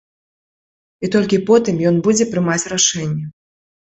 [1.07, 3.25] І толькі потым ён будзе прымаць рашэнне.